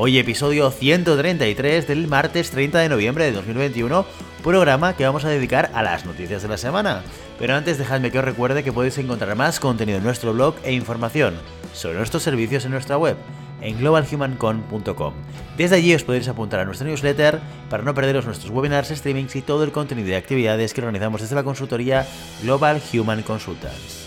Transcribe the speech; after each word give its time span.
Hoy 0.00 0.16
episodio 0.16 0.70
133 0.70 1.88
del 1.88 2.06
martes 2.06 2.52
30 2.52 2.78
de 2.78 2.88
noviembre 2.88 3.24
de 3.24 3.32
2021, 3.32 4.06
programa 4.44 4.94
que 4.94 5.04
vamos 5.04 5.24
a 5.24 5.28
dedicar 5.28 5.72
a 5.74 5.82
las 5.82 6.06
noticias 6.06 6.40
de 6.40 6.46
la 6.46 6.56
semana. 6.56 7.02
Pero 7.36 7.56
antes 7.56 7.78
dejadme 7.78 8.12
que 8.12 8.20
os 8.20 8.24
recuerde 8.24 8.62
que 8.62 8.72
podéis 8.72 8.96
encontrar 8.98 9.34
más 9.34 9.58
contenido 9.58 9.98
en 9.98 10.04
nuestro 10.04 10.32
blog 10.32 10.54
e 10.62 10.72
información 10.72 11.34
sobre 11.72 11.98
nuestros 11.98 12.22
servicios 12.22 12.64
en 12.64 12.70
nuestra 12.70 12.96
web 12.96 13.16
en 13.60 13.76
globalhumancon.com. 13.80 15.14
Desde 15.56 15.74
allí 15.74 15.92
os 15.92 16.04
podéis 16.04 16.28
apuntar 16.28 16.60
a 16.60 16.64
nuestra 16.64 16.86
newsletter 16.86 17.40
para 17.68 17.82
no 17.82 17.92
perderos 17.92 18.24
nuestros 18.24 18.52
webinars, 18.52 18.90
streamings 18.90 19.34
y 19.34 19.42
todo 19.42 19.64
el 19.64 19.72
contenido 19.72 20.06
de 20.06 20.16
actividades 20.16 20.74
que 20.74 20.80
organizamos 20.80 21.22
desde 21.22 21.34
la 21.34 21.42
consultoría 21.42 22.06
Global 22.44 22.80
Human 22.92 23.24
Consultants. 23.24 24.06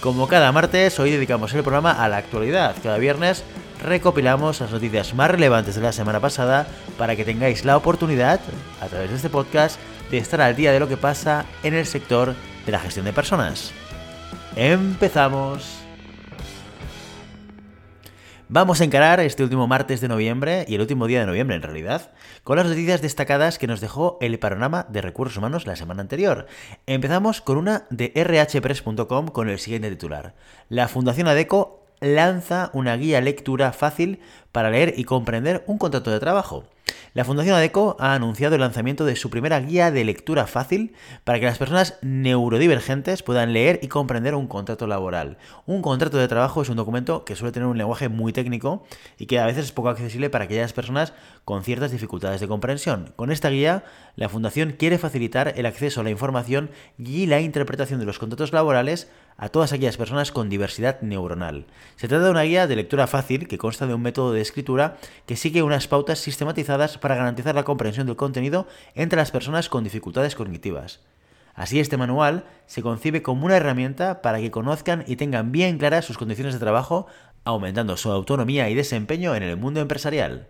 Como 0.00 0.26
cada 0.26 0.50
martes, 0.50 0.98
hoy 0.98 1.12
dedicamos 1.12 1.54
el 1.54 1.62
programa 1.62 1.92
a 1.92 2.08
la 2.08 2.16
actualidad. 2.16 2.74
Cada 2.82 2.98
viernes 2.98 3.44
recopilamos 3.82 4.60
las 4.60 4.70
noticias 4.70 5.14
más 5.14 5.30
relevantes 5.30 5.74
de 5.74 5.82
la 5.82 5.92
semana 5.92 6.20
pasada 6.20 6.66
para 6.96 7.16
que 7.16 7.24
tengáis 7.24 7.64
la 7.64 7.76
oportunidad, 7.76 8.40
a 8.80 8.86
través 8.86 9.10
de 9.10 9.16
este 9.16 9.30
podcast, 9.30 9.78
de 10.10 10.18
estar 10.18 10.40
al 10.40 10.56
día 10.56 10.72
de 10.72 10.80
lo 10.80 10.88
que 10.88 10.96
pasa 10.96 11.44
en 11.62 11.74
el 11.74 11.86
sector 11.86 12.34
de 12.66 12.72
la 12.72 12.80
gestión 12.80 13.04
de 13.04 13.12
personas. 13.12 13.72
¡Empezamos! 14.56 15.78
Vamos 18.50 18.80
a 18.80 18.84
encarar 18.84 19.20
este 19.20 19.42
último 19.42 19.66
martes 19.66 20.00
de 20.00 20.08
noviembre 20.08 20.64
y 20.66 20.74
el 20.74 20.80
último 20.80 21.06
día 21.06 21.20
de 21.20 21.26
noviembre 21.26 21.56
en 21.56 21.60
realidad, 21.60 22.12
con 22.44 22.56
las 22.56 22.66
noticias 22.66 23.02
destacadas 23.02 23.58
que 23.58 23.66
nos 23.66 23.82
dejó 23.82 24.16
el 24.22 24.38
panorama 24.38 24.86
de 24.88 25.02
recursos 25.02 25.36
humanos 25.36 25.66
la 25.66 25.76
semana 25.76 26.00
anterior. 26.00 26.46
Empezamos 26.86 27.42
con 27.42 27.58
una 27.58 27.86
de 27.90 28.10
rhpress.com 28.16 29.28
con 29.28 29.50
el 29.50 29.58
siguiente 29.58 29.90
titular. 29.90 30.34
La 30.70 30.88
Fundación 30.88 31.28
ADECO 31.28 31.87
lanza 32.00 32.70
una 32.72 32.96
guía 32.96 33.20
lectura 33.20 33.72
fácil 33.72 34.20
para 34.52 34.70
leer 34.70 34.94
y 34.96 35.04
comprender 35.04 35.64
un 35.66 35.78
contrato 35.78 36.10
de 36.10 36.20
trabajo. 36.20 36.64
La 37.14 37.24
Fundación 37.24 37.56
ADECO 37.56 37.96
ha 37.98 38.14
anunciado 38.14 38.54
el 38.54 38.60
lanzamiento 38.60 39.04
de 39.04 39.16
su 39.16 39.30
primera 39.30 39.60
guía 39.60 39.90
de 39.90 40.04
lectura 40.04 40.46
fácil 40.46 40.94
para 41.24 41.40
que 41.40 41.46
las 41.46 41.58
personas 41.58 41.98
neurodivergentes 42.02 43.22
puedan 43.22 43.52
leer 43.52 43.80
y 43.82 43.88
comprender 43.88 44.34
un 44.34 44.46
contrato 44.46 44.86
laboral. 44.86 45.38
Un 45.66 45.82
contrato 45.82 46.18
de 46.18 46.28
trabajo 46.28 46.62
es 46.62 46.68
un 46.68 46.76
documento 46.76 47.24
que 47.24 47.34
suele 47.34 47.52
tener 47.52 47.66
un 47.66 47.78
lenguaje 47.78 48.08
muy 48.08 48.32
técnico 48.32 48.84
y 49.18 49.26
que 49.26 49.38
a 49.38 49.46
veces 49.46 49.66
es 49.66 49.72
poco 49.72 49.88
accesible 49.88 50.30
para 50.30 50.44
aquellas 50.44 50.72
personas 50.72 51.12
con 51.44 51.64
ciertas 51.64 51.90
dificultades 51.90 52.40
de 52.40 52.48
comprensión. 52.48 53.12
Con 53.16 53.32
esta 53.32 53.48
guía, 53.48 53.84
la 54.16 54.28
Fundación 54.28 54.72
quiere 54.78 54.98
facilitar 54.98 55.54
el 55.56 55.66
acceso 55.66 56.00
a 56.00 56.04
la 56.04 56.10
información 56.10 56.70
y 56.98 57.26
la 57.26 57.40
interpretación 57.40 58.00
de 58.00 58.06
los 58.06 58.18
contratos 58.18 58.52
laborales 58.52 59.10
a 59.38 59.48
todas 59.48 59.72
aquellas 59.72 59.96
personas 59.96 60.32
con 60.32 60.50
diversidad 60.50 61.00
neuronal. 61.00 61.64
Se 61.96 62.08
trata 62.08 62.24
de 62.24 62.30
una 62.30 62.42
guía 62.42 62.66
de 62.66 62.76
lectura 62.76 63.06
fácil 63.06 63.48
que 63.48 63.56
consta 63.56 63.86
de 63.86 63.94
un 63.94 64.02
método 64.02 64.32
de 64.32 64.40
escritura 64.40 64.98
que 65.26 65.36
sigue 65.36 65.62
unas 65.62 65.86
pautas 65.86 66.18
sistematizadas 66.18 66.98
para 66.98 67.14
garantizar 67.14 67.54
la 67.54 67.64
comprensión 67.64 68.06
del 68.06 68.16
contenido 68.16 68.66
entre 68.94 69.16
las 69.18 69.30
personas 69.30 69.68
con 69.68 69.84
dificultades 69.84 70.34
cognitivas. 70.34 71.00
Así, 71.54 71.80
este 71.80 71.96
manual 71.96 72.44
se 72.66 72.82
concibe 72.82 73.22
como 73.22 73.46
una 73.46 73.56
herramienta 73.56 74.22
para 74.22 74.40
que 74.40 74.50
conozcan 74.50 75.04
y 75.06 75.16
tengan 75.16 75.52
bien 75.52 75.78
claras 75.78 76.04
sus 76.04 76.18
condiciones 76.18 76.54
de 76.54 76.60
trabajo, 76.60 77.06
aumentando 77.44 77.96
su 77.96 78.10
autonomía 78.10 78.68
y 78.68 78.74
desempeño 78.74 79.34
en 79.34 79.44
el 79.44 79.56
mundo 79.56 79.80
empresarial 79.80 80.48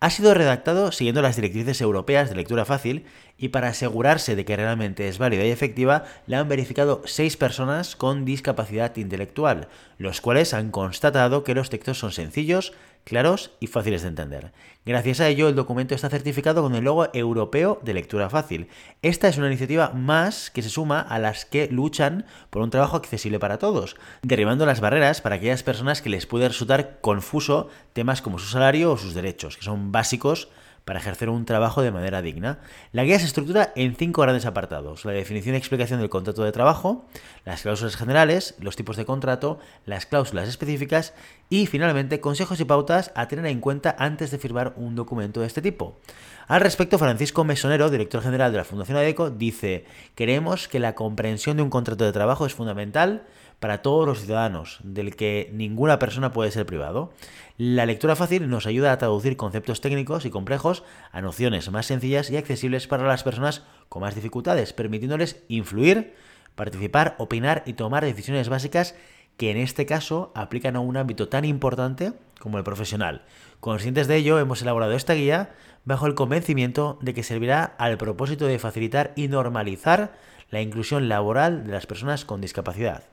ha 0.00 0.10
sido 0.10 0.34
redactado 0.34 0.92
siguiendo 0.92 1.22
las 1.22 1.36
directrices 1.36 1.80
europeas 1.80 2.28
de 2.28 2.36
lectura 2.36 2.64
fácil 2.64 3.04
y 3.38 3.48
para 3.48 3.68
asegurarse 3.68 4.36
de 4.36 4.44
que 4.44 4.56
realmente 4.56 5.08
es 5.08 5.18
válida 5.18 5.44
y 5.44 5.50
efectiva, 5.50 6.04
la 6.26 6.40
han 6.40 6.48
verificado 6.48 7.02
seis 7.04 7.36
personas 7.36 7.96
con 7.96 8.24
discapacidad 8.24 8.96
intelectual, 8.96 9.68
los 9.98 10.20
cuales 10.20 10.54
han 10.54 10.70
constatado 10.70 11.42
que 11.42 11.54
los 11.54 11.70
textos 11.70 11.98
son 11.98 12.12
sencillos, 12.12 12.72
claros 13.04 13.52
y 13.60 13.68
fáciles 13.68 14.02
de 14.02 14.08
entender. 14.08 14.52
Gracias 14.86 15.20
a 15.20 15.28
ello, 15.28 15.48
el 15.48 15.54
documento 15.54 15.94
está 15.94 16.10
certificado 16.10 16.62
con 16.62 16.74
el 16.74 16.84
logo 16.84 17.08
europeo 17.14 17.80
de 17.82 17.94
lectura 17.94 18.28
fácil. 18.28 18.68
Esta 19.02 19.28
es 19.28 19.38
una 19.38 19.46
iniciativa 19.46 19.90
más 19.90 20.50
que 20.50 20.62
se 20.62 20.70
suma 20.70 21.00
a 21.00 21.18
las 21.18 21.44
que 21.44 21.68
luchan 21.68 22.26
por 22.50 22.62
un 22.62 22.70
trabajo 22.70 22.96
accesible 22.96 23.38
para 23.38 23.58
todos, 23.58 23.96
derribando 24.22 24.66
las 24.66 24.80
barreras 24.80 25.20
para 25.20 25.36
aquellas 25.36 25.62
personas 25.62 26.02
que 26.02 26.10
les 26.10 26.26
puede 26.26 26.48
resultar 26.48 26.98
confuso 27.00 27.68
temas 27.92 28.22
como 28.22 28.38
su 28.38 28.46
salario 28.46 28.92
o 28.92 28.98
sus 28.98 29.14
derechos, 29.14 29.56
que 29.56 29.64
son 29.64 29.92
básicos 29.92 30.48
para 30.84 30.98
ejercer 30.98 31.28
un 31.28 31.44
trabajo 31.44 31.82
de 31.82 31.90
manera 31.90 32.22
digna. 32.22 32.58
La 32.92 33.04
guía 33.04 33.18
se 33.18 33.26
estructura 33.26 33.72
en 33.74 33.96
cinco 33.96 34.22
grandes 34.22 34.46
apartados. 34.46 35.04
La 35.04 35.12
definición 35.12 35.54
y 35.54 35.58
explicación 35.58 36.00
del 36.00 36.10
contrato 36.10 36.44
de 36.44 36.52
trabajo, 36.52 37.06
las 37.44 37.62
cláusulas 37.62 37.96
generales, 37.96 38.54
los 38.60 38.76
tipos 38.76 38.96
de 38.96 39.04
contrato, 39.04 39.58
las 39.86 40.06
cláusulas 40.06 40.48
específicas 40.48 41.14
y 41.48 41.66
finalmente 41.66 42.20
consejos 42.20 42.60
y 42.60 42.64
pautas 42.64 43.12
a 43.14 43.28
tener 43.28 43.46
en 43.46 43.60
cuenta 43.60 43.94
antes 43.98 44.30
de 44.30 44.38
firmar 44.38 44.74
un 44.76 44.94
documento 44.94 45.40
de 45.40 45.46
este 45.46 45.62
tipo. 45.62 45.98
Al 46.46 46.60
respecto, 46.60 46.98
Francisco 46.98 47.44
Mesonero, 47.44 47.88
director 47.88 48.22
general 48.22 48.52
de 48.52 48.58
la 48.58 48.64
Fundación 48.64 48.98
ADECO, 48.98 49.30
dice, 49.30 49.86
queremos 50.14 50.68
que 50.68 50.78
la 50.78 50.94
comprensión 50.94 51.56
de 51.56 51.62
un 51.62 51.70
contrato 51.70 52.04
de 52.04 52.12
trabajo 52.12 52.44
es 52.44 52.52
fundamental 52.52 53.24
para 53.60 53.82
todos 53.82 54.06
los 54.06 54.20
ciudadanos, 54.20 54.78
del 54.82 55.16
que 55.16 55.50
ninguna 55.52 55.98
persona 55.98 56.32
puede 56.32 56.50
ser 56.50 56.66
privado. 56.66 57.12
La 57.56 57.86
lectura 57.86 58.16
fácil 58.16 58.48
nos 58.48 58.66
ayuda 58.66 58.92
a 58.92 58.98
traducir 58.98 59.36
conceptos 59.36 59.80
técnicos 59.80 60.24
y 60.24 60.30
complejos 60.30 60.82
a 61.12 61.20
nociones 61.20 61.70
más 61.70 61.86
sencillas 61.86 62.30
y 62.30 62.36
accesibles 62.36 62.86
para 62.86 63.06
las 63.06 63.22
personas 63.22 63.62
con 63.88 64.02
más 64.02 64.14
dificultades, 64.14 64.72
permitiéndoles 64.72 65.42
influir, 65.48 66.14
participar, 66.54 67.14
opinar 67.18 67.62
y 67.66 67.74
tomar 67.74 68.04
decisiones 68.04 68.48
básicas 68.48 68.94
que 69.36 69.50
en 69.50 69.56
este 69.56 69.86
caso 69.86 70.32
aplican 70.34 70.76
a 70.76 70.80
un 70.80 70.96
ámbito 70.96 71.28
tan 71.28 71.44
importante 71.44 72.12
como 72.38 72.58
el 72.58 72.64
profesional. 72.64 73.22
Conscientes 73.60 74.06
de 74.06 74.16
ello, 74.16 74.38
hemos 74.38 74.62
elaborado 74.62 74.92
esta 74.92 75.14
guía 75.14 75.54
bajo 75.84 76.06
el 76.06 76.14
convencimiento 76.14 76.98
de 77.02 77.14
que 77.14 77.22
servirá 77.22 77.64
al 77.78 77.98
propósito 77.98 78.46
de 78.46 78.58
facilitar 78.58 79.12
y 79.16 79.28
normalizar 79.28 80.12
la 80.50 80.60
inclusión 80.60 81.08
laboral 81.08 81.66
de 81.66 81.72
las 81.72 81.86
personas 81.86 82.24
con 82.24 82.40
discapacidad. 82.40 83.04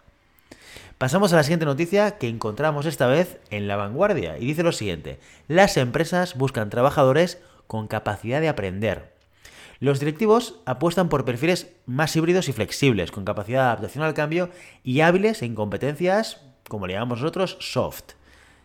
Pasamos 1.02 1.34
a 1.34 1.36
la 1.36 1.42
siguiente 1.42 1.66
noticia 1.66 2.20
que 2.20 2.28
encontramos 2.28 2.86
esta 2.86 3.08
vez 3.08 3.40
en 3.50 3.68
La 3.68 3.76
Vanguardia 3.76 4.38
y 4.38 4.46
dice 4.46 4.62
lo 4.62 4.72
siguiente, 4.72 5.18
las 5.48 5.76
empresas 5.78 6.38
buscan 6.38 6.70
trabajadores 6.70 7.42
con 7.66 7.88
capacidad 7.88 8.40
de 8.40 8.50
aprender. 8.50 9.12
Los 9.80 10.00
directivos 10.00 10.62
apuestan 10.68 11.10
por 11.10 11.26
perfiles 11.26 11.74
más 11.88 12.16
híbridos 12.16 12.50
y 12.50 12.54
flexibles, 12.54 13.10
con 13.10 13.26
capacidad 13.26 13.62
de 13.62 13.66
adaptación 13.66 14.04
al 14.04 14.14
cambio 14.14 14.52
y 14.84 15.02
hábiles 15.02 15.42
en 15.42 15.56
competencias, 15.56 16.40
como 16.70 16.86
le 16.86 16.94
llamamos 16.94 17.22
nosotros, 17.22 17.58
soft. 17.60 18.12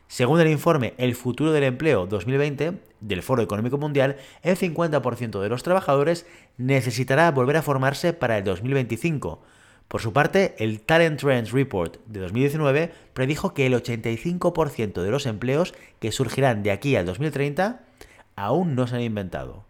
Según 0.06 0.38
el 0.38 0.50
informe 0.50 0.92
El 0.98 1.14
futuro 1.14 1.52
del 1.52 1.64
empleo 1.64 2.06
2020 2.06 2.82
del 3.00 3.22
Foro 3.22 3.40
Económico 3.40 3.78
Mundial, 3.78 4.18
el 4.42 4.58
50% 4.58 5.40
de 5.40 5.48
los 5.48 5.62
trabajadores 5.62 6.26
necesitará 6.58 7.30
volver 7.30 7.56
a 7.56 7.62
formarse 7.62 8.12
para 8.12 8.36
el 8.36 8.44
2025 8.44 9.40
por 9.88 10.00
su 10.00 10.12
parte, 10.12 10.56
el 10.58 10.80
Talent 10.80 11.20
Trends 11.20 11.52
Report 11.52 11.98
de 12.06 12.20
2019 12.20 12.92
predijo 13.14 13.54
que 13.54 13.66
el 13.66 13.74
85% 13.74 15.00
de 15.00 15.10
los 15.10 15.26
empleos 15.26 15.74
que 16.00 16.10
surgirán 16.10 16.62
de 16.62 16.72
aquí 16.72 16.96
al 16.96 17.06
2030 17.06 17.84
aún 18.34 18.74
no 18.74 18.86
se 18.86 18.96
han 18.96 19.02
inventado. 19.02 19.64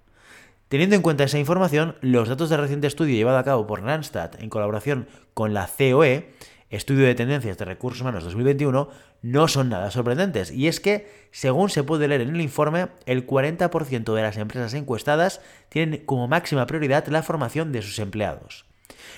Teniendo 0.68 0.96
en 0.96 1.02
cuenta 1.02 1.24
esa 1.24 1.38
información, 1.38 1.96
los 2.00 2.28
datos 2.28 2.50
del 2.50 2.60
reciente 2.60 2.86
estudio 2.86 3.14
llevado 3.14 3.38
a 3.38 3.44
cabo 3.44 3.66
por 3.66 3.82
Randstad 3.82 4.40
en 4.40 4.50
colaboración 4.50 5.06
con 5.34 5.54
la 5.54 5.68
COE, 5.68 6.32
Estudio 6.68 7.06
de 7.06 7.14
Tendencias 7.14 7.58
de 7.58 7.64
Recursos 7.64 8.00
Humanos 8.00 8.24
2021, 8.24 8.88
no 9.22 9.48
son 9.48 9.68
nada 9.68 9.92
sorprendentes. 9.92 10.50
Y 10.50 10.66
es 10.66 10.80
que, 10.80 11.08
según 11.30 11.70
se 11.70 11.84
puede 11.84 12.08
leer 12.08 12.22
en 12.22 12.34
el 12.34 12.40
informe, 12.40 12.88
el 13.04 13.24
40% 13.24 14.14
de 14.14 14.22
las 14.22 14.36
empresas 14.36 14.74
encuestadas 14.74 15.40
tienen 15.68 16.04
como 16.04 16.26
máxima 16.26 16.66
prioridad 16.66 17.06
la 17.06 17.22
formación 17.22 17.70
de 17.70 17.82
sus 17.82 18.00
empleados. 18.00 18.66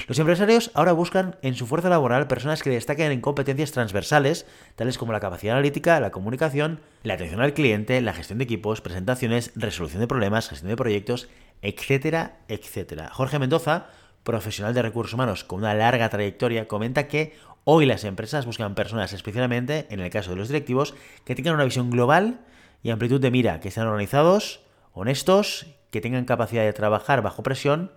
Los 0.06 0.19
empresarios 0.19 0.70
ahora 0.75 0.93
buscan 0.93 1.37
en 1.43 1.55
su 1.55 1.67
fuerza 1.67 1.88
laboral 1.88 2.29
personas 2.29 2.62
que 2.62 2.70
destaquen 2.70 3.12
en 3.12 3.20
competencias 3.20 3.73
transversales, 3.73 4.47
tales 4.76 4.97
como 4.97 5.12
la 5.12 5.20
capacidad 5.20 5.55
analítica, 5.55 6.00
la 6.00 6.11
comunicación, 6.11 6.81
la 7.03 7.15
atención 7.15 7.41
al 7.41 7.53
cliente, 7.53 8.00
la 8.00 8.15
gestión 8.15 8.38
de 8.38 8.44
equipos, 8.44 8.81
presentaciones, 8.81 9.53
resolución 9.55 10.00
de 10.00 10.06
problemas, 10.06 10.49
gestión 10.49 10.70
de 10.70 10.76
proyectos, 10.76 11.29
etcétera, 11.62 12.38
etcétera. 12.49 13.11
Jorge 13.12 13.38
Mendoza, 13.38 13.88
profesional 14.23 14.75
de 14.75 14.82
recursos 14.82 15.15
humanos 15.15 15.44
con 15.44 15.61
una 15.61 15.75
larga 15.75 16.09
trayectoria, 16.09 16.69
comenta 16.69 17.09
que 17.09 17.37
hoy 17.65 17.85
las 17.85 18.05
empresas 18.05 18.47
buscan 18.47 18.75
personas 18.75 19.12
especialmente, 19.12 19.87
en 19.91 20.00
el 20.00 20.11
caso 20.11 20.31
de 20.31 20.37
los 20.37 20.49
directivos, 20.49 20.94
que 21.25 21.35
tengan 21.35 21.55
una 21.55 21.65
visión 21.65 21.91
global 21.91 22.41
y 22.82 22.91
amplitud 22.91 23.20
de 23.20 23.31
mira, 23.31 23.61
que 23.61 23.70
sean 23.70 23.88
organizados, 23.88 24.61
honestos, 24.93 25.67
que 25.91 26.00
tengan 26.00 26.25
capacidad 26.25 26.62
de 26.62 26.73
trabajar 26.73 27.23
bajo 27.23 27.43
presión 27.43 27.93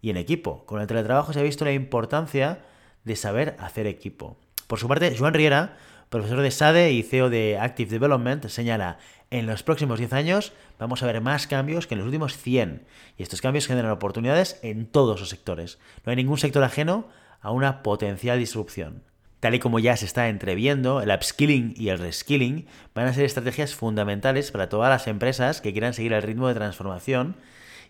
y 0.00 0.10
en 0.10 0.16
equipo. 0.16 0.64
Con 0.66 0.80
el 0.80 0.86
teletrabajo 0.86 1.32
se 1.32 1.40
ha 1.40 1.44
visto 1.44 1.64
la 1.64 1.72
importancia 1.72 2.60
de 3.04 3.16
saber 3.16 3.56
hacer 3.58 3.86
equipo. 3.86 4.36
Por 4.66 4.78
su 4.78 4.88
parte, 4.88 5.16
Joan 5.16 5.34
Riera, 5.34 5.76
profesor 6.10 6.40
de 6.40 6.50
SADE 6.50 6.92
y 6.92 7.02
CEO 7.02 7.30
de 7.30 7.58
Active 7.58 7.90
Development, 7.90 8.46
señala, 8.48 8.98
en 9.30 9.46
los 9.46 9.62
próximos 9.62 9.98
10 9.98 10.12
años 10.14 10.52
vamos 10.78 11.02
a 11.02 11.06
ver 11.06 11.20
más 11.20 11.46
cambios 11.46 11.86
que 11.86 11.94
en 11.94 11.98
los 11.98 12.06
últimos 12.06 12.36
100, 12.36 12.86
y 13.16 13.22
estos 13.22 13.40
cambios 13.40 13.66
generan 13.66 13.90
oportunidades 13.90 14.58
en 14.62 14.86
todos 14.86 15.20
los 15.20 15.28
sectores. 15.28 15.78
No 16.04 16.10
hay 16.10 16.16
ningún 16.16 16.38
sector 16.38 16.62
ajeno 16.62 17.08
a 17.40 17.50
una 17.50 17.82
potencial 17.82 18.38
disrupción. 18.38 19.02
Tal 19.40 19.54
y 19.54 19.60
como 19.60 19.78
ya 19.78 19.96
se 19.96 20.06
está 20.06 20.28
entreviendo, 20.28 21.00
el 21.00 21.10
upskilling 21.10 21.74
y 21.76 21.90
el 21.90 21.98
reskilling 21.98 22.66
van 22.94 23.06
a 23.06 23.12
ser 23.12 23.24
estrategias 23.24 23.74
fundamentales 23.74 24.50
para 24.50 24.68
todas 24.68 24.90
las 24.90 25.06
empresas 25.06 25.60
que 25.60 25.72
quieran 25.72 25.94
seguir 25.94 26.12
el 26.12 26.22
ritmo 26.22 26.48
de 26.48 26.54
transformación. 26.54 27.36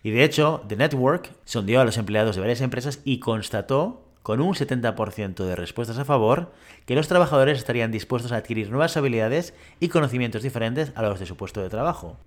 Y 0.03 0.11
de 0.11 0.23
hecho, 0.23 0.63
The 0.67 0.75
Network 0.75 1.31
sondeó 1.45 1.81
a 1.81 1.85
los 1.85 1.97
empleados 1.97 2.35
de 2.35 2.41
varias 2.41 2.61
empresas 2.61 3.01
y 3.03 3.19
constató, 3.19 4.05
con 4.23 4.41
un 4.41 4.53
70% 4.53 5.45
de 5.45 5.55
respuestas 5.55 5.97
a 5.97 6.05
favor, 6.05 6.51
que 6.85 6.95
los 6.95 7.07
trabajadores 7.07 7.57
estarían 7.57 7.91
dispuestos 7.91 8.31
a 8.31 8.37
adquirir 8.37 8.69
nuevas 8.69 8.95
habilidades 8.97 9.53
y 9.79 9.89
conocimientos 9.89 10.43
diferentes 10.43 10.91
a 10.95 11.01
los 11.01 11.19
de 11.19 11.25
su 11.25 11.35
puesto 11.35 11.61
de 11.61 11.69
trabajo. 11.69 12.17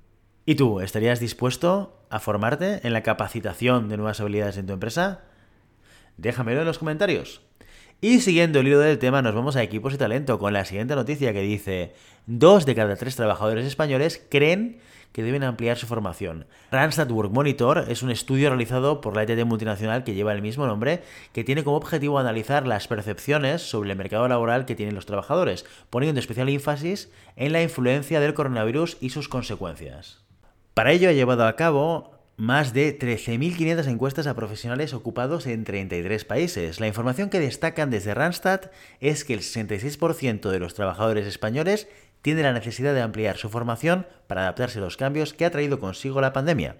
¿Y 0.44 0.56
tú, 0.56 0.80
estarías 0.80 1.20
dispuesto 1.20 1.96
a 2.10 2.19
formarte 2.19 2.80
en 2.86 2.92
la 2.92 3.02
capacitación 3.02 3.88
de 3.88 3.96
nuevas 3.96 4.20
habilidades 4.20 4.56
en 4.56 4.66
tu 4.66 4.72
empresa? 4.72 5.20
Déjamelo 6.16 6.60
en 6.60 6.66
los 6.66 6.78
comentarios. 6.78 7.42
Y 8.00 8.18
siguiendo 8.20 8.58
el 8.58 8.66
hilo 8.66 8.80
del 8.80 8.98
tema, 8.98 9.22
nos 9.22 9.34
vamos 9.34 9.54
a 9.54 9.62
equipos 9.62 9.94
y 9.94 9.98
talento 9.98 10.40
con 10.40 10.52
la 10.52 10.64
siguiente 10.64 10.96
noticia 10.96 11.32
que 11.32 11.42
dice: 11.42 11.94
dos 12.26 12.66
de 12.66 12.75
cada 12.75 12.96
tres 12.96 13.14
trabajadores 13.14 13.64
españoles 13.64 14.26
creen 14.28 14.80
que 15.12 15.23
deben 15.23 15.44
ampliar 15.44 15.76
su 15.76 15.87
formación. 15.87 16.47
Randstad 16.70 17.11
Work 17.11 17.32
Monitor 17.32 17.87
es 17.88 18.03
un 18.03 18.11
estudio 18.11 18.49
realizado 18.49 19.00
por 19.00 19.14
la 19.14 19.23
ETT 19.23 19.44
multinacional 19.44 20.05
que 20.05 20.14
lleva 20.14 20.32
el 20.32 20.43
mismo 20.43 20.67
nombre, 20.67 21.03
que 21.32 21.44
tiene 21.44 21.64
como 21.64 21.76
objetivo 21.76 22.19
analizar 22.19 22.67
las 22.67 22.88
percepciones 22.88 23.62
sobre 23.62 23.91
el 23.91 23.97
mercado 23.97 24.26
laboral 24.29 24.64
que 24.64 24.75
tienen 24.75 24.94
los 24.94 25.06
trabajadores, 25.06 25.64
poniendo 25.91 26.20
especial 26.20 26.49
énfasis 26.49 27.11
en 27.37 27.53
la 27.53 27.62
influencia 27.62 28.20
del 28.20 28.35
coronavirus 28.35 28.97
y 29.00 29.11
sus 29.11 29.29
consecuencias. 29.29 30.23
Para 30.75 30.93
ello 30.93 31.09
ha 31.09 31.12
llevado 31.12 31.47
a 31.47 31.56
cabo 31.56 32.12
más 32.37 32.73
de 32.73 32.99
13.500 32.99 33.87
encuestas 33.88 34.26
a 34.26 34.35
profesionales 34.35 34.94
ocupados 34.94 35.47
en 35.47 35.64
33 35.64 36.25
países. 36.25 36.81
La 36.81 36.88
información 36.88 37.29
que 37.29 37.38
destacan 37.38 37.91
desde 37.91 38.14
Randstad 38.14 38.70
es 39.00 39.25
que 39.25 39.35
el 39.35 39.41
66% 39.41 40.50
de 40.50 40.59
los 40.59 40.75
trabajadores 40.75 41.26
españoles 41.26 41.88
tiene 42.22 42.42
la 42.42 42.52
necesidad 42.52 42.94
de 42.94 43.02
ampliar 43.02 43.36
su 43.36 43.48
formación 43.48 44.06
para 44.26 44.42
adaptarse 44.42 44.78
a 44.78 44.82
los 44.82 44.96
cambios 44.96 45.34
que 45.34 45.44
ha 45.44 45.50
traído 45.50 45.78
consigo 45.78 46.20
la 46.20 46.32
pandemia, 46.32 46.76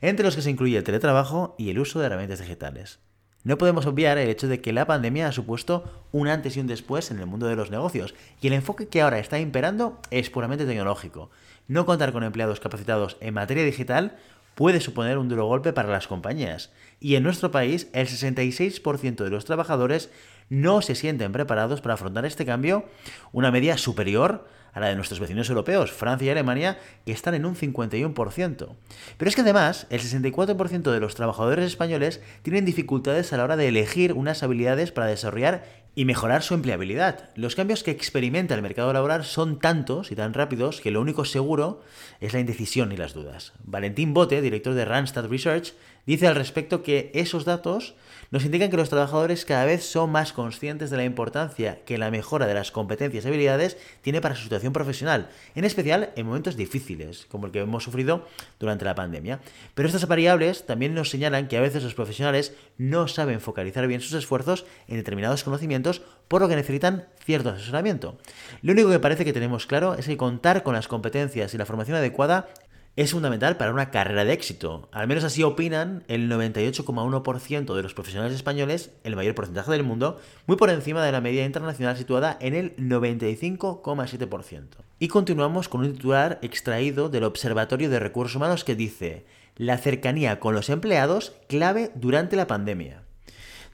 entre 0.00 0.24
los 0.24 0.36
que 0.36 0.42
se 0.42 0.50
incluye 0.50 0.76
el 0.76 0.84
teletrabajo 0.84 1.54
y 1.58 1.70
el 1.70 1.78
uso 1.78 2.00
de 2.00 2.06
herramientas 2.06 2.40
digitales. 2.40 2.98
No 3.44 3.58
podemos 3.58 3.86
obviar 3.86 4.18
el 4.18 4.28
hecho 4.28 4.46
de 4.46 4.60
que 4.60 4.72
la 4.72 4.86
pandemia 4.86 5.26
ha 5.26 5.32
supuesto 5.32 6.06
un 6.12 6.28
antes 6.28 6.56
y 6.56 6.60
un 6.60 6.68
después 6.68 7.10
en 7.10 7.18
el 7.18 7.26
mundo 7.26 7.46
de 7.46 7.56
los 7.56 7.70
negocios, 7.70 8.14
y 8.40 8.46
el 8.46 8.52
enfoque 8.52 8.86
que 8.86 9.02
ahora 9.02 9.18
está 9.18 9.40
imperando 9.40 10.00
es 10.10 10.30
puramente 10.30 10.64
tecnológico. 10.64 11.30
No 11.66 11.86
contar 11.86 12.12
con 12.12 12.22
empleados 12.22 12.60
capacitados 12.60 13.16
en 13.20 13.34
materia 13.34 13.64
digital 13.64 14.16
puede 14.54 14.80
suponer 14.80 15.18
un 15.18 15.28
duro 15.28 15.46
golpe 15.46 15.72
para 15.72 15.88
las 15.88 16.06
compañías. 16.06 16.70
Y 17.00 17.16
en 17.16 17.22
nuestro 17.22 17.50
país, 17.50 17.88
el 17.94 18.06
66% 18.06 19.24
de 19.24 19.30
los 19.30 19.44
trabajadores 19.44 20.10
no 20.52 20.82
se 20.82 20.94
sienten 20.94 21.32
preparados 21.32 21.80
para 21.80 21.94
afrontar 21.94 22.26
este 22.26 22.44
cambio, 22.44 22.84
una 23.32 23.50
media 23.50 23.78
superior 23.78 24.46
a 24.74 24.80
la 24.80 24.88
de 24.88 24.96
nuestros 24.96 25.18
vecinos 25.18 25.48
europeos, 25.48 25.92
Francia 25.92 26.26
y 26.26 26.30
Alemania, 26.30 26.78
que 27.06 27.12
están 27.12 27.32
en 27.32 27.46
un 27.46 27.56
51%. 27.56 28.68
Pero 29.16 29.28
es 29.28 29.34
que 29.34 29.40
además, 29.40 29.86
el 29.88 30.00
64% 30.00 30.90
de 30.90 31.00
los 31.00 31.14
trabajadores 31.14 31.64
españoles 31.64 32.20
tienen 32.42 32.66
dificultades 32.66 33.32
a 33.32 33.38
la 33.38 33.44
hora 33.44 33.56
de 33.56 33.68
elegir 33.68 34.12
unas 34.12 34.42
habilidades 34.42 34.92
para 34.92 35.06
desarrollar 35.06 35.64
y 35.94 36.04
mejorar 36.04 36.42
su 36.42 36.52
empleabilidad. 36.52 37.30
Los 37.34 37.54
cambios 37.54 37.82
que 37.82 37.90
experimenta 37.90 38.54
el 38.54 38.62
mercado 38.62 38.92
laboral 38.92 39.24
son 39.24 39.58
tantos 39.58 40.12
y 40.12 40.16
tan 40.16 40.34
rápidos 40.34 40.82
que 40.82 40.90
lo 40.90 41.00
único 41.00 41.24
seguro 41.24 41.82
es 42.20 42.34
la 42.34 42.40
indecisión 42.40 42.92
y 42.92 42.98
las 42.98 43.14
dudas. 43.14 43.54
Valentín 43.64 44.12
Bote, 44.12 44.42
director 44.42 44.74
de 44.74 44.84
Randstad 44.84 45.28
Research, 45.28 45.74
dice 46.06 46.26
al 46.26 46.34
respecto 46.34 46.82
que 46.82 47.10
esos 47.14 47.44
datos 47.44 47.94
nos 48.32 48.46
indican 48.46 48.70
que 48.70 48.78
los 48.78 48.88
trabajadores 48.88 49.44
cada 49.44 49.66
vez 49.66 49.84
son 49.84 50.10
más 50.10 50.32
conscientes 50.32 50.88
de 50.88 50.96
la 50.96 51.04
importancia 51.04 51.80
que 51.84 51.98
la 51.98 52.10
mejora 52.10 52.46
de 52.46 52.54
las 52.54 52.70
competencias 52.70 53.24
y 53.24 53.28
habilidades 53.28 53.76
tiene 54.00 54.22
para 54.22 54.34
su 54.34 54.44
situación 54.44 54.72
profesional, 54.72 55.28
en 55.54 55.66
especial 55.66 56.14
en 56.16 56.26
momentos 56.26 56.56
difíciles, 56.56 57.26
como 57.28 57.44
el 57.44 57.52
que 57.52 57.60
hemos 57.60 57.84
sufrido 57.84 58.26
durante 58.58 58.86
la 58.86 58.94
pandemia. 58.94 59.40
Pero 59.74 59.86
estas 59.86 60.08
variables 60.08 60.64
también 60.64 60.94
nos 60.94 61.10
señalan 61.10 61.46
que 61.46 61.58
a 61.58 61.60
veces 61.60 61.82
los 61.82 61.94
profesionales 61.94 62.54
no 62.78 63.06
saben 63.06 63.42
focalizar 63.42 63.86
bien 63.86 64.00
sus 64.00 64.14
esfuerzos 64.14 64.64
en 64.88 64.96
determinados 64.96 65.44
conocimientos, 65.44 66.00
por 66.28 66.40
lo 66.40 66.48
que 66.48 66.56
necesitan 66.56 67.06
cierto 67.26 67.50
asesoramiento. 67.50 68.16
Lo 68.62 68.72
único 68.72 68.88
que 68.88 68.98
parece 68.98 69.26
que 69.26 69.34
tenemos 69.34 69.66
claro 69.66 69.92
es 69.94 70.06
que 70.06 70.16
contar 70.16 70.62
con 70.62 70.72
las 70.72 70.88
competencias 70.88 71.52
y 71.52 71.58
la 71.58 71.66
formación 71.66 71.98
adecuada 71.98 72.48
es 72.94 73.12
fundamental 73.12 73.56
para 73.56 73.72
una 73.72 73.90
carrera 73.90 74.24
de 74.24 74.34
éxito. 74.34 74.88
Al 74.92 75.06
menos 75.06 75.24
así 75.24 75.42
opinan 75.42 76.04
el 76.08 76.30
98,1% 76.30 77.74
de 77.74 77.82
los 77.82 77.94
profesionales 77.94 78.34
españoles, 78.34 78.90
el 79.02 79.16
mayor 79.16 79.34
porcentaje 79.34 79.70
del 79.70 79.82
mundo, 79.82 80.20
muy 80.46 80.56
por 80.56 80.68
encima 80.68 81.02
de 81.02 81.12
la 81.12 81.22
media 81.22 81.46
internacional 81.46 81.96
situada 81.96 82.36
en 82.40 82.54
el 82.54 82.76
95,7%. 82.76 84.66
Y 84.98 85.08
continuamos 85.08 85.68
con 85.68 85.80
un 85.80 85.94
titular 85.94 86.38
extraído 86.42 87.08
del 87.08 87.24
Observatorio 87.24 87.88
de 87.88 87.98
Recursos 87.98 88.36
Humanos 88.36 88.62
que 88.62 88.76
dice, 88.76 89.24
la 89.56 89.78
cercanía 89.78 90.38
con 90.38 90.54
los 90.54 90.68
empleados 90.68 91.32
clave 91.48 91.92
durante 91.94 92.36
la 92.36 92.46
pandemia. 92.46 93.02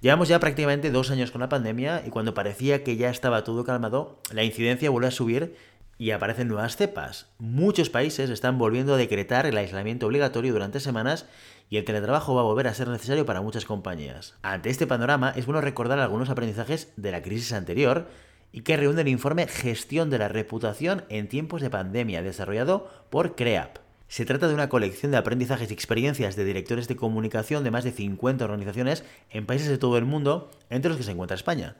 Llevamos 0.00 0.28
ya 0.28 0.38
prácticamente 0.38 0.92
dos 0.92 1.10
años 1.10 1.32
con 1.32 1.40
la 1.40 1.48
pandemia 1.48 2.04
y 2.06 2.10
cuando 2.10 2.34
parecía 2.34 2.84
que 2.84 2.96
ya 2.96 3.10
estaba 3.10 3.42
todo 3.42 3.64
calmado, 3.64 4.20
la 4.32 4.44
incidencia 4.44 4.90
vuelve 4.90 5.08
a 5.08 5.12
subir 5.12 5.56
y 5.98 6.12
aparecen 6.12 6.48
nuevas 6.48 6.76
cepas. 6.76 7.26
Muchos 7.38 7.90
países 7.90 8.30
están 8.30 8.56
volviendo 8.56 8.94
a 8.94 8.96
decretar 8.96 9.46
el 9.46 9.58
aislamiento 9.58 10.06
obligatorio 10.06 10.52
durante 10.52 10.80
semanas 10.80 11.26
y 11.68 11.76
el 11.76 11.84
teletrabajo 11.84 12.34
va 12.34 12.42
a 12.42 12.44
volver 12.44 12.68
a 12.68 12.74
ser 12.74 12.88
necesario 12.88 13.26
para 13.26 13.42
muchas 13.42 13.64
compañías. 13.64 14.34
Ante 14.42 14.70
este 14.70 14.86
panorama 14.86 15.32
es 15.36 15.44
bueno 15.44 15.60
recordar 15.60 15.98
algunos 15.98 16.30
aprendizajes 16.30 16.92
de 16.96 17.10
la 17.10 17.22
crisis 17.22 17.52
anterior 17.52 18.06
y 18.52 18.62
que 18.62 18.76
reúne 18.76 19.02
el 19.02 19.08
informe 19.08 19.46
Gestión 19.46 20.08
de 20.08 20.18
la 20.18 20.28
reputación 20.28 21.04
en 21.08 21.28
tiempos 21.28 21.60
de 21.60 21.70
pandemia 21.70 22.22
desarrollado 22.22 22.88
por 23.10 23.34
CREAP. 23.34 23.78
Se 24.06 24.24
trata 24.24 24.48
de 24.48 24.54
una 24.54 24.70
colección 24.70 25.12
de 25.12 25.18
aprendizajes 25.18 25.70
y 25.70 25.74
experiencias 25.74 26.34
de 26.34 26.46
directores 26.46 26.88
de 26.88 26.96
comunicación 26.96 27.62
de 27.62 27.70
más 27.70 27.84
de 27.84 27.92
50 27.92 28.42
organizaciones 28.42 29.04
en 29.28 29.44
países 29.44 29.68
de 29.68 29.76
todo 29.76 29.98
el 29.98 30.06
mundo, 30.06 30.50
entre 30.70 30.88
los 30.88 30.96
que 30.96 31.04
se 31.04 31.10
encuentra 31.10 31.34
España. 31.34 31.76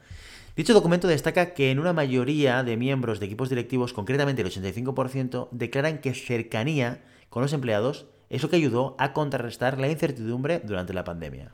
Dicho 0.59 0.73
documento 0.73 1.07
destaca 1.07 1.53
que 1.53 1.71
en 1.71 1.79
una 1.79 1.93
mayoría 1.93 2.63
de 2.63 2.75
miembros 2.75 3.21
de 3.21 3.27
equipos 3.27 3.47
directivos, 3.47 3.93
concretamente 3.93 4.41
el 4.41 4.49
85%, 4.49 5.47
declaran 5.51 5.99
que 5.99 6.13
cercanía 6.13 7.01
con 7.29 7.41
los 7.41 7.53
empleados 7.53 8.07
es 8.29 8.43
lo 8.43 8.49
que 8.49 8.57
ayudó 8.57 8.93
a 8.99 9.13
contrarrestar 9.13 9.79
la 9.79 9.87
incertidumbre 9.87 10.59
durante 10.59 10.93
la 10.93 11.05
pandemia. 11.05 11.53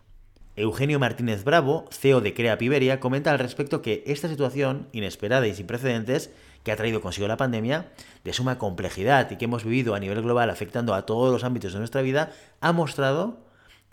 Eugenio 0.55 0.97
Martínez 0.97 1.43
Bravo, 1.43 1.85
CEO 1.91 2.19
de 2.19 2.33
Crea 2.33 2.57
Piberia, 2.57 2.99
comenta 2.99 3.29
al 3.29 3.37
respecto 3.37 3.83
que 3.83 4.03
esta 4.07 4.27
situación, 4.27 4.87
inesperada 4.91 5.45
y 5.45 5.53
sin 5.53 5.67
precedentes, 5.67 6.31
que 6.63 6.71
ha 6.71 6.75
traído 6.75 6.99
consigo 6.99 7.27
la 7.27 7.37
pandemia, 7.37 7.91
de 8.23 8.33
suma 8.33 8.57
complejidad 8.57 9.29
y 9.29 9.35
que 9.35 9.45
hemos 9.45 9.65
vivido 9.65 9.93
a 9.93 9.99
nivel 9.99 10.23
global 10.23 10.49
afectando 10.49 10.95
a 10.95 11.05
todos 11.05 11.31
los 11.31 11.43
ámbitos 11.43 11.73
de 11.73 11.77
nuestra 11.77 12.01
vida, 12.01 12.31
ha 12.59 12.71
mostrado 12.71 13.37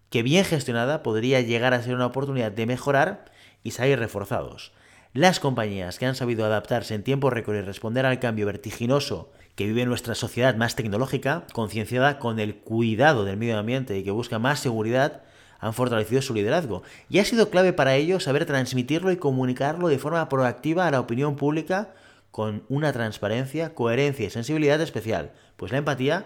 que 0.09 0.23
bien 0.23 0.47
gestionada 0.47 1.03
podría 1.03 1.43
llegar 1.43 1.75
a 1.75 1.83
ser 1.83 1.97
una 1.97 2.07
oportunidad 2.07 2.51
de 2.51 2.65
mejorar 2.65 3.27
y 3.63 3.73
salir 3.73 3.99
reforzados. 3.99 4.73
Las 5.15 5.41
compañías 5.41 5.99
que 5.99 6.07
han 6.07 6.15
sabido 6.15 6.47
adaptarse 6.47 6.95
en 6.95 7.03
tiempo 7.03 7.29
récord 7.29 7.57
y 7.57 7.61
responder 7.61 8.07
al 8.07 8.19
cambio 8.19 8.47
vertiginoso 8.47 9.31
que 9.55 9.67
vive 9.67 9.85
nuestra 9.85 10.15
sociedad 10.15 10.57
más 10.57 10.75
tecnológica, 10.75 11.45
concienciada 11.53 12.19
con 12.19 12.41
el 12.41 12.57
cuidado 12.57 13.27
del 13.27 13.37
medio 13.37 13.59
ambiente 13.59 13.99
y 13.99 14.05
que 14.05 14.11
busca 14.11 14.39
más 14.39 14.61
seguridad, 14.61 15.21
han 15.59 15.75
fortalecido 15.75 16.23
su 16.23 16.33
liderazgo. 16.33 16.83
Y 17.11 17.19
ha 17.19 17.27
sido 17.27 17.51
clave 17.51 17.75
para 17.75 17.95
ello 17.95 18.21
saber 18.21 18.47
transmitirlo 18.47 19.13
y 19.13 19.19
comunicarlo 19.19 19.89
de 19.89 19.99
forma 19.99 20.27
proactiva 20.31 20.87
a 20.87 20.91
la 20.91 21.01
opinión 21.01 21.37
pública 21.37 21.93
con 22.31 22.65
una 22.71 22.95
transparencia, 22.95 23.75
coherencia 23.75 24.27
y 24.27 24.31
sensibilidad 24.31 24.81
especial, 24.81 25.33
pues 25.59 25.73
la 25.73 25.79
empatía 25.79 26.25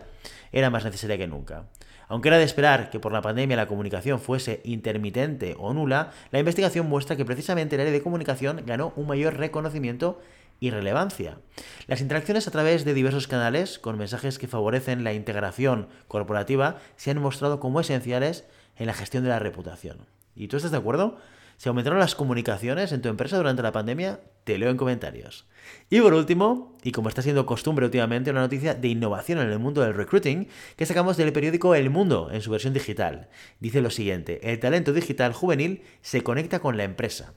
era 0.52 0.70
más 0.70 0.84
necesaria 0.84 1.18
que 1.18 1.26
nunca. 1.26 1.64
Aunque 2.08 2.28
era 2.28 2.38
de 2.38 2.44
esperar 2.44 2.90
que 2.90 3.00
por 3.00 3.12
la 3.12 3.22
pandemia 3.22 3.56
la 3.56 3.66
comunicación 3.66 4.20
fuese 4.20 4.60
intermitente 4.64 5.56
o 5.58 5.72
nula, 5.72 6.12
la 6.30 6.38
investigación 6.38 6.88
muestra 6.88 7.16
que 7.16 7.24
precisamente 7.24 7.74
el 7.74 7.80
área 7.80 7.92
de 7.92 8.02
comunicación 8.02 8.62
ganó 8.64 8.92
un 8.96 9.06
mayor 9.06 9.36
reconocimiento 9.36 10.20
y 10.60 10.70
relevancia. 10.70 11.38
Las 11.86 12.00
interacciones 12.00 12.48
a 12.48 12.50
través 12.50 12.84
de 12.84 12.94
diversos 12.94 13.28
canales, 13.28 13.78
con 13.78 13.98
mensajes 13.98 14.38
que 14.38 14.48
favorecen 14.48 15.04
la 15.04 15.12
integración 15.12 15.88
corporativa, 16.08 16.78
se 16.96 17.10
han 17.10 17.20
mostrado 17.20 17.60
como 17.60 17.80
esenciales 17.80 18.44
en 18.76 18.86
la 18.86 18.94
gestión 18.94 19.22
de 19.22 19.30
la 19.30 19.38
reputación. 19.38 19.98
¿Y 20.34 20.48
tú 20.48 20.56
estás 20.56 20.72
de 20.72 20.78
acuerdo? 20.78 21.18
¿Se 21.56 21.70
aumentaron 21.70 21.98
las 21.98 22.14
comunicaciones 22.14 22.92
en 22.92 23.00
tu 23.00 23.08
empresa 23.08 23.38
durante 23.38 23.62
la 23.62 23.72
pandemia? 23.72 24.20
Te 24.44 24.58
leo 24.58 24.70
en 24.70 24.76
comentarios. 24.76 25.46
Y 25.88 26.00
por 26.00 26.12
último, 26.12 26.76
y 26.82 26.92
como 26.92 27.08
está 27.08 27.22
siendo 27.22 27.46
costumbre 27.46 27.86
últimamente, 27.86 28.30
una 28.30 28.40
noticia 28.40 28.74
de 28.74 28.88
innovación 28.88 29.38
en 29.38 29.50
el 29.50 29.58
mundo 29.58 29.80
del 29.80 29.94
recruiting 29.94 30.48
que 30.76 30.86
sacamos 30.86 31.16
del 31.16 31.32
periódico 31.32 31.74
El 31.74 31.88
Mundo 31.88 32.28
en 32.30 32.42
su 32.42 32.50
versión 32.50 32.74
digital. 32.74 33.28
Dice 33.58 33.80
lo 33.80 33.90
siguiente, 33.90 34.50
el 34.50 34.60
talento 34.60 34.92
digital 34.92 35.32
juvenil 35.32 35.82
se 36.02 36.22
conecta 36.22 36.60
con 36.60 36.76
la 36.76 36.84
empresa. 36.84 37.32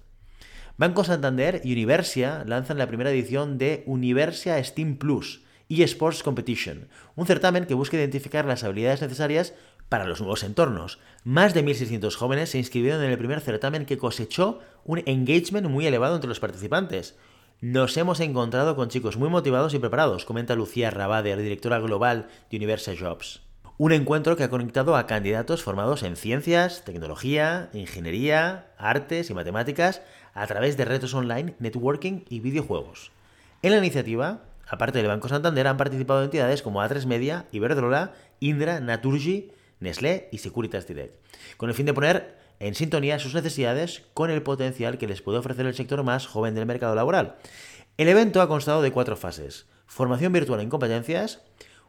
Banco 0.75 1.03
Santander 1.03 1.61
y 1.63 1.73
Universia 1.73 2.43
lanzan 2.45 2.77
la 2.77 2.87
primera 2.87 3.11
edición 3.11 3.57
de 3.57 3.83
Universia 3.85 4.61
Steam 4.63 4.97
Plus 4.97 5.43
eSports 5.69 6.23
Competition, 6.23 6.89
un 7.15 7.27
certamen 7.27 7.65
que 7.65 7.75
busca 7.75 7.95
identificar 7.95 8.45
las 8.45 8.63
habilidades 8.63 9.01
necesarias 9.01 9.53
para 9.89 10.05
los 10.05 10.21
nuevos 10.21 10.43
entornos. 10.43 10.99
Más 11.23 11.53
de 11.53 11.65
1.600 11.65 12.15
jóvenes 12.15 12.51
se 12.51 12.59
inscribieron 12.59 13.03
en 13.03 13.11
el 13.11 13.17
primer 13.17 13.41
certamen 13.41 13.85
que 13.85 13.97
cosechó 13.97 14.59
un 14.85 15.01
engagement 15.05 15.67
muy 15.67 15.85
elevado 15.85 16.15
entre 16.15 16.29
los 16.29 16.39
participantes. 16.39 17.17
Nos 17.59 17.97
hemos 17.97 18.21
encontrado 18.21 18.75
con 18.75 18.87
chicos 18.87 19.17
muy 19.17 19.29
motivados 19.29 19.73
y 19.73 19.79
preparados, 19.79 20.23
comenta 20.23 20.55
Lucía 20.55 20.91
Rabader, 20.91 21.39
directora 21.39 21.79
global 21.79 22.29
de 22.49 22.57
Universal 22.57 22.97
Jobs. 22.97 23.41
Un 23.77 23.91
encuentro 23.91 24.35
que 24.37 24.43
ha 24.43 24.49
conectado 24.49 24.95
a 24.95 25.07
candidatos 25.07 25.63
formados 25.63 26.03
en 26.03 26.15
ciencias, 26.15 26.83
tecnología, 26.85 27.69
ingeniería, 27.73 28.67
artes 28.77 29.29
y 29.29 29.33
matemáticas 29.33 30.01
a 30.33 30.47
través 30.47 30.77
de 30.77 30.85
retos 30.85 31.13
online, 31.13 31.55
networking 31.59 32.21
y 32.29 32.39
videojuegos. 32.39 33.11
En 33.61 33.71
la 33.71 33.77
iniciativa, 33.77 34.41
aparte 34.67 34.99
del 34.99 35.07
Banco 35.07 35.27
Santander, 35.27 35.67
han 35.67 35.77
participado 35.77 36.23
entidades 36.23 36.61
como 36.61 36.81
A3 36.81 37.05
Media, 37.05 37.45
Iberdrola, 37.51 38.13
Indra, 38.39 38.79
Naturgy, 38.79 39.51
Nestlé 39.79 40.29
y 40.31 40.39
Securitas 40.39 40.87
Direct, 40.87 41.15
con 41.57 41.69
el 41.69 41.75
fin 41.75 41.85
de 41.85 41.93
poner 41.93 42.37
en 42.59 42.75
sintonía 42.75 43.19
sus 43.19 43.33
necesidades 43.33 44.03
con 44.13 44.29
el 44.29 44.43
potencial 44.43 44.97
que 44.97 45.07
les 45.07 45.21
puede 45.21 45.39
ofrecer 45.39 45.65
el 45.65 45.75
sector 45.75 46.03
más 46.03 46.27
joven 46.27 46.55
del 46.55 46.65
mercado 46.65 46.95
laboral. 46.95 47.37
El 47.97 48.07
evento 48.07 48.41
ha 48.41 48.47
constado 48.47 48.81
de 48.81 48.91
cuatro 48.91 49.15
fases. 49.15 49.65
Formación 49.87 50.31
virtual 50.33 50.59
en 50.59 50.69
competencias, 50.69 51.41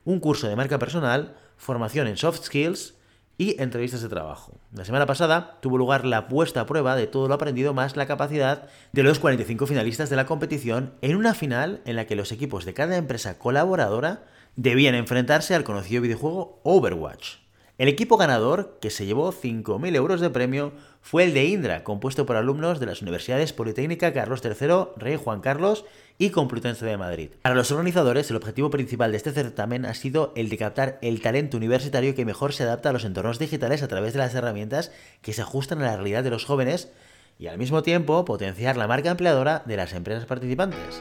un 0.04 0.20
curso 0.20 0.48
de 0.48 0.56
marca 0.56 0.78
personal, 0.78 1.36
formación 1.56 2.06
en 2.06 2.16
soft 2.16 2.44
skills 2.44 2.94
y 3.36 3.60
entrevistas 3.60 4.02
de 4.02 4.08
trabajo. 4.08 4.60
La 4.72 4.84
semana 4.84 5.06
pasada 5.06 5.58
tuvo 5.62 5.78
lugar 5.78 6.04
la 6.04 6.28
puesta 6.28 6.60
a 6.60 6.66
prueba 6.66 6.94
de 6.94 7.06
todo 7.06 7.26
lo 7.26 7.34
aprendido 7.34 7.72
más 7.72 7.96
la 7.96 8.06
capacidad 8.06 8.68
de 8.92 9.02
los 9.02 9.18
45 9.18 9.66
finalistas 9.66 10.10
de 10.10 10.16
la 10.16 10.26
competición 10.26 10.92
en 11.00 11.16
una 11.16 11.32
final 11.32 11.80
en 11.86 11.96
la 11.96 12.06
que 12.06 12.16
los 12.16 12.32
equipos 12.32 12.64
de 12.64 12.74
cada 12.74 12.96
empresa 12.96 13.38
colaboradora 13.38 14.24
debían 14.56 14.94
enfrentarse 14.94 15.54
al 15.54 15.64
conocido 15.64 16.02
videojuego 16.02 16.60
Overwatch. 16.64 17.39
El 17.80 17.88
equipo 17.88 18.18
ganador, 18.18 18.76
que 18.78 18.90
se 18.90 19.06
llevó 19.06 19.32
5.000 19.32 19.96
euros 19.96 20.20
de 20.20 20.28
premio, 20.28 20.74
fue 21.00 21.24
el 21.24 21.32
de 21.32 21.46
Indra, 21.46 21.82
compuesto 21.82 22.26
por 22.26 22.36
alumnos 22.36 22.78
de 22.78 22.84
las 22.84 23.00
Universidades 23.00 23.54
Politécnica 23.54 24.12
Carlos 24.12 24.42
III, 24.44 24.88
Rey 24.98 25.16
Juan 25.16 25.40
Carlos 25.40 25.86
y 26.18 26.28
Complutense 26.28 26.84
de 26.84 26.98
Madrid. 26.98 27.30
Para 27.40 27.54
los 27.54 27.72
organizadores, 27.72 28.28
el 28.28 28.36
objetivo 28.36 28.68
principal 28.68 29.12
de 29.12 29.16
este 29.16 29.32
certamen 29.32 29.86
ha 29.86 29.94
sido 29.94 30.34
el 30.36 30.50
de 30.50 30.58
captar 30.58 30.98
el 31.00 31.22
talento 31.22 31.56
universitario 31.56 32.14
que 32.14 32.26
mejor 32.26 32.52
se 32.52 32.64
adapta 32.64 32.90
a 32.90 32.92
los 32.92 33.06
entornos 33.06 33.38
digitales 33.38 33.82
a 33.82 33.88
través 33.88 34.12
de 34.12 34.18
las 34.18 34.34
herramientas 34.34 34.92
que 35.22 35.32
se 35.32 35.40
ajustan 35.40 35.80
a 35.80 35.86
la 35.86 35.96
realidad 35.96 36.22
de 36.22 36.28
los 36.28 36.44
jóvenes 36.44 36.90
y 37.38 37.46
al 37.46 37.56
mismo 37.56 37.82
tiempo 37.82 38.26
potenciar 38.26 38.76
la 38.76 38.88
marca 38.88 39.10
empleadora 39.10 39.62
de 39.64 39.78
las 39.78 39.94
empresas 39.94 40.26
participantes. 40.26 41.00